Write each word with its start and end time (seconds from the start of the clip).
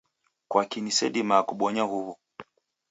Kwaki 0.49 0.77
nisedimaa 0.81 1.47
kubonya 1.49 1.83
huw'u? 1.91 2.13